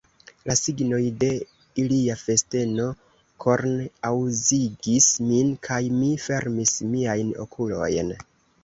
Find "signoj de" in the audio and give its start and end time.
0.59-1.27